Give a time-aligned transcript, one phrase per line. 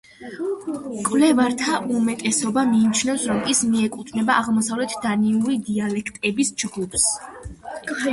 [0.99, 7.07] მკვლევართა უმეტესობა მიიჩნევს, რომ ის მიეკუთვნება აღმოსავლეთ დანიური დიალექტების ჯგუფს.